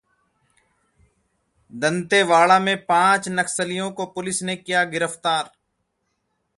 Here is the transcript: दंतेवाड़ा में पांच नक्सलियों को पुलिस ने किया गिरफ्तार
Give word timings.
दंतेवाड़ा 1.73 2.59
में 2.59 2.75
पांच 2.85 3.29
नक्सलियों 3.29 3.91
को 3.91 4.05
पुलिस 4.05 4.41
ने 4.43 4.55
किया 4.55 4.83
गिरफ्तार 4.83 5.51